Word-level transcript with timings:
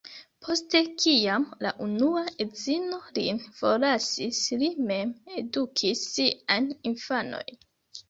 Post 0.45 0.77
kiam 1.03 1.45
la 1.65 1.73
unua 1.87 2.23
edzino 2.47 2.99
lin 3.19 3.43
forlasis 3.61 4.43
li 4.65 4.73
mem 4.91 5.15
edukis 5.45 6.07
siajn 6.19 6.77
infanojn. 6.95 7.67